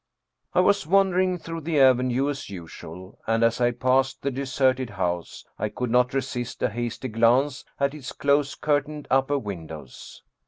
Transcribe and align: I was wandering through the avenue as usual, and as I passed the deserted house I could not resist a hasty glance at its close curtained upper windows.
I 0.55 0.61
was 0.61 0.87
wandering 0.87 1.37
through 1.37 1.61
the 1.61 1.79
avenue 1.79 2.27
as 2.27 2.49
usual, 2.49 3.19
and 3.27 3.43
as 3.43 3.61
I 3.61 3.69
passed 3.69 4.23
the 4.23 4.31
deserted 4.31 4.89
house 4.89 5.45
I 5.59 5.69
could 5.69 5.91
not 5.91 6.15
resist 6.15 6.63
a 6.63 6.71
hasty 6.71 7.07
glance 7.07 7.65
at 7.79 7.93
its 7.93 8.11
close 8.11 8.55
curtained 8.55 9.07
upper 9.11 9.37
windows. 9.37 10.23